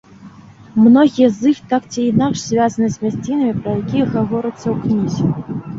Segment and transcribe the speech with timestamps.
[0.85, 5.61] Многія з іх так ці інакш звязаны з мясцінамі, пра якія гаворыцца ў кнізе.